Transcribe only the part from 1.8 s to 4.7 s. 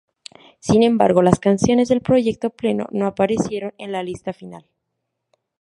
del proyecto pleno no aparecieron en la lista final.